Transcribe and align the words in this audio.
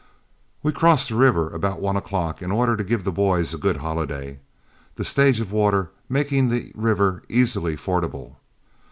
We 0.63 0.71
crossed 0.71 1.09
the 1.09 1.15
river 1.15 1.51
about 1.53 1.79
one 1.79 1.95
o'clock 1.95 2.41
in 2.41 2.51
order 2.51 2.75
to 2.75 2.83
give 2.83 3.03
the 3.03 3.11
boys 3.11 3.53
a 3.53 3.57
good 3.59 3.77
holiday, 3.77 4.39
the 4.95 5.05
stage 5.05 5.39
of 5.39 5.51
water 5.51 5.91
making 6.09 6.49
the 6.49 6.71
river 6.75 7.21
easily 7.29 7.75
fordable. 7.75 8.37